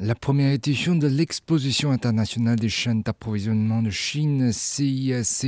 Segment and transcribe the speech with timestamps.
[0.00, 5.44] La première édition de l'exposition internationale des chaînes d'approvisionnement de Chine CISCE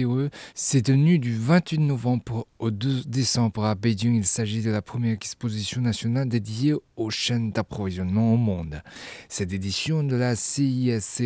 [0.57, 4.17] s'est tenue du 28 novembre au 2 décembre à Beijing.
[4.17, 8.83] Il s'agit de la première exposition nationale dédiée aux chaînes d'approvisionnement au monde.
[9.29, 11.23] Cette édition de la CISCE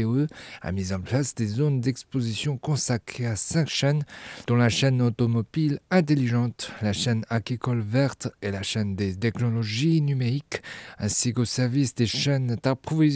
[0.61, 4.05] a mis en place des zones d'exposition consacrées à cinq chaînes,
[4.47, 10.61] dont la chaîne automobile intelligente, la chaîne agricole verte et la chaîne des technologies numériques,
[10.98, 13.13] ainsi qu'au service des chaînes d'approvisionnement.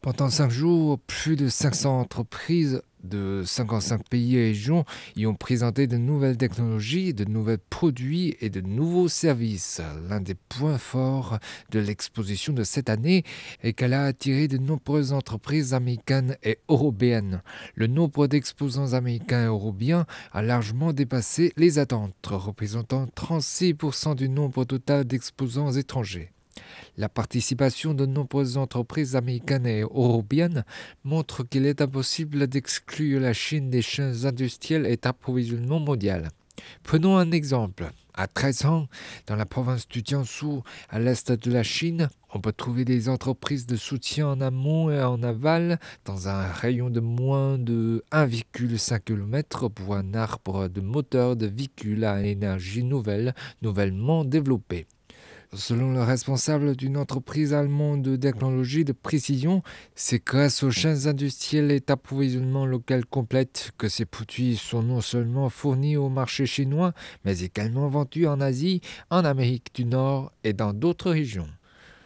[0.00, 4.84] Pendant cinq jours, plus de 500 entreprises de 55 pays et régions
[5.16, 9.80] y ont présenté de nouvelles technologies, de nouveaux produits et de nouveaux services.
[10.08, 11.38] L'un des points forts
[11.70, 13.24] de l'exposition de cette année
[13.62, 17.42] est qu'elle a attiré de nombreuses entreprises américaines et européennes.
[17.74, 24.64] Le nombre d'exposants américains et européens a largement dépassé les attentes, représentant 36% du nombre
[24.64, 26.30] total d'exposants étrangers.
[26.96, 30.64] La participation de nombreuses entreprises américaines et européennes
[31.02, 36.28] montre qu'il est impossible d'exclure la Chine des chaînes industrielles et d'approvisionnement mondial.
[36.84, 37.90] Prenons un exemple.
[38.16, 38.86] À 13 ans,
[39.26, 43.66] dans la province du Jiangsu, à l'est de la Chine, on peut trouver des entreprises
[43.66, 49.68] de soutien en amont et en aval dans un rayon de moins de 1,5 km
[49.68, 54.86] pour un arbre de moteur de véhicules à énergie nouvelle, nouvellement développé.
[55.56, 59.62] Selon le responsable d'une entreprise allemande de technologie de précision,
[59.94, 65.48] c'est grâce aux chaînes industrielles et d'approvisionnement local complètes que ces produits sont non seulement
[65.50, 66.92] fournis au marché chinois,
[67.24, 68.80] mais également vendus en Asie,
[69.10, 71.48] en Amérique du Nord et dans d'autres régions.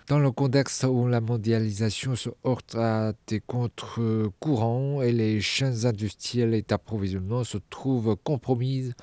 [0.09, 6.55] Dans le contexte où la mondialisation se heurte à des contre-courants et les chaînes industrielles
[6.55, 8.95] et d'approvisionnement se trouvent compromises,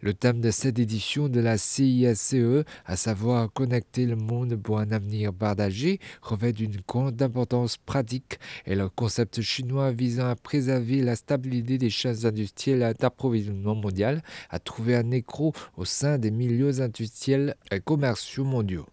[0.00, 4.92] le thème de cette édition de la CISCE, à savoir connecter le monde pour un
[4.92, 11.16] avenir partagé, revêt d'une grande importance pratique et le concept chinois visant à préserver la
[11.16, 16.80] stabilité des chaînes industrielles et d'approvisionnement mondial a trouvé un écho au sein des milieux
[16.80, 18.86] industriels et commerciaux mondiaux.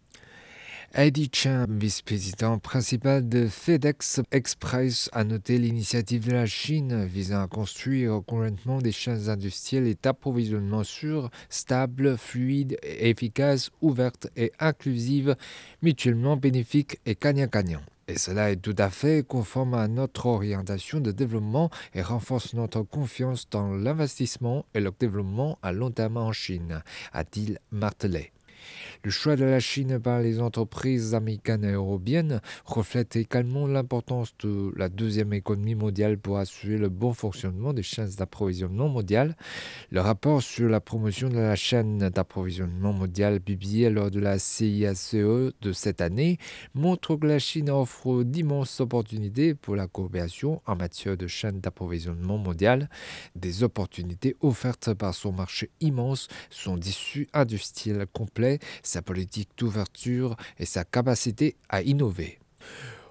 [0.96, 7.48] Eddie Chen, vice-président principal de FedEx Express, a noté l'initiative de la Chine visant à
[7.48, 15.36] construire conjointement des chaînes industrielles et d'approvisionnement sûres, stables, fluides, efficaces, ouvertes et inclusives,
[15.82, 17.82] mutuellement bénéfiques et gagnant-gagnant.
[18.08, 22.84] Et cela est tout à fait conforme à notre orientation de développement et renforce notre
[22.84, 26.84] confiance dans l'investissement et le développement à long terme en Chine,
[27.14, 28.33] a-t-il martelé.
[29.04, 34.72] Le choix de la Chine par les entreprises américaines et européennes reflète également l'importance de
[34.76, 39.36] la deuxième économie mondiale pour assurer le bon fonctionnement des chaînes d'approvisionnement mondiales.
[39.92, 45.16] Le rapport sur la promotion de la chaîne d'approvisionnement mondiale publié lors de la CISCE
[45.16, 46.38] de cette année
[46.74, 52.38] montre que la Chine offre d'immenses opportunités pour la coopération en matière de chaîne d'approvisionnement
[52.38, 52.90] mondiale,
[53.36, 60.66] des opportunités offertes par son marché immense, son tissu industriel complet, sa politique d'ouverture et
[60.66, 62.40] sa capacité à innover.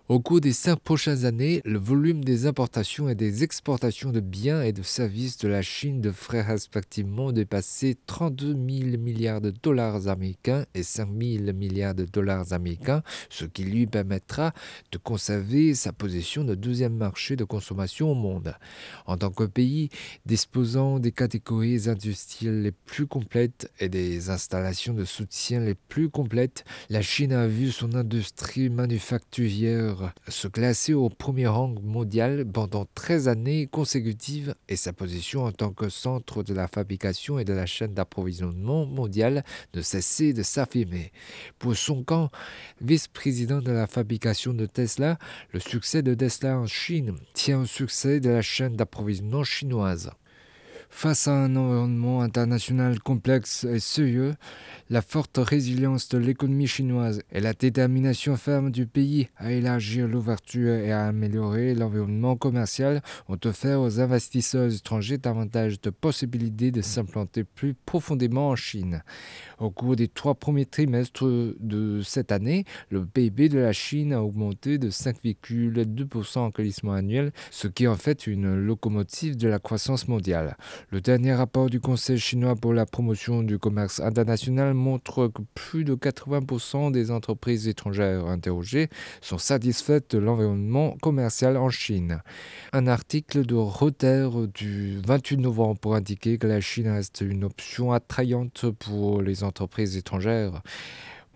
[0.08, 4.60] Au cours des cinq prochaines années, le volume des importations et des exportations de biens
[4.60, 10.66] et de services de la Chine devrait respectivement dépasser 32 000 milliards de dollars américains
[10.74, 14.52] et 5 000 milliards de dollars américains, ce qui lui permettra
[14.90, 18.56] de conserver sa position de deuxième marché de consommation au monde.
[19.06, 19.88] En tant que pays
[20.26, 26.64] disposant des catégories industrielles les plus complètes et des installations de soutien les plus complètes,
[26.90, 29.91] la Chine a vu son industrie manufacturière
[30.28, 35.70] se classer au premier rang mondial pendant 13 années consécutives et sa position en tant
[35.70, 39.44] que centre de la fabrication et de la chaîne d'approvisionnement mondiale
[39.75, 41.12] ne cessait de s'affirmer.
[41.58, 42.31] Pour son camp,
[42.81, 45.19] vice-président de la fabrication de Tesla,
[45.52, 50.11] le succès de Tesla en Chine tient au succès de la chaîne d'approvisionnement chinoise.
[50.94, 54.35] Face à un environnement international complexe et sérieux,
[54.89, 60.75] la forte résilience de l'économie chinoise et la détermination ferme du pays à élargir l'ouverture
[60.75, 67.43] et à améliorer l'environnement commercial ont offert aux investisseurs étrangers davantage de possibilités de s'implanter
[67.43, 69.03] plus profondément en Chine.
[69.59, 74.23] Au cours des trois premiers trimestres de cette année, le PIB de la Chine a
[74.23, 79.59] augmenté de 5,2% en glissement annuel, ce qui est en fait une locomotive de la
[79.59, 80.56] croissance mondiale.
[80.90, 85.84] Le dernier rapport du Conseil chinois pour la promotion du commerce international montre que plus
[85.84, 88.88] de 80% des entreprises étrangères interrogées
[89.20, 92.23] sont satisfaites de l'environnement commercial en Chine.
[92.73, 97.93] Un article de Reuters du 28 novembre pour indiquer que la Chine reste une option
[97.93, 100.62] attrayante pour les entreprises étrangères.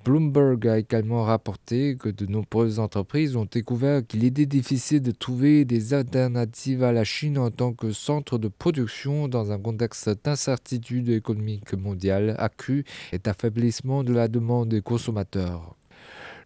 [0.06, 5.64] Bloomberg a également rapporté que de nombreuses entreprises ont découvert qu'il était difficile de trouver
[5.64, 11.08] des alternatives à la Chine en tant que centre de production dans un contexte d'incertitude
[11.08, 15.74] économique mondiale accrue et d'affaiblissement de la demande des consommateurs.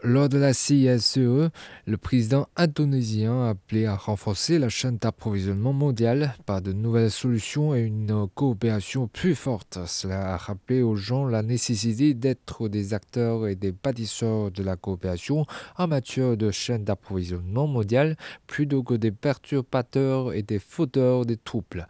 [0.02, 6.34] Lors de la CISE, le président indonésien a appelé à renforcer la chaîne d'approvisionnement mondiale
[6.46, 9.78] par de nouvelles solutions et une coopération plus forte.
[9.86, 14.76] Cela a rappelé aux gens la nécessité d'être des acteurs et des bâtisseurs de la
[14.76, 15.44] coopération
[15.76, 18.16] en matière de chaîne d'approvisionnement mondiale
[18.46, 21.86] plutôt que des perturbateurs et des fauteurs des troubles.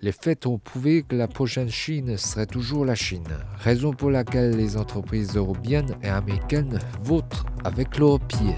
[0.00, 4.56] Les faits ont prouvé que la prochaine Chine serait toujours la Chine, raison pour laquelle
[4.56, 8.56] les entreprises européennes et américaines votent avec leurs pieds.